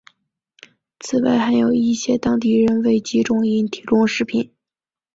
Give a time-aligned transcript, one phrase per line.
[0.99, 4.51] 此外还有一些当地人为集中营提供食品。